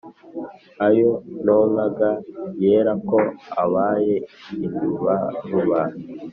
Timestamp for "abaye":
3.63-4.15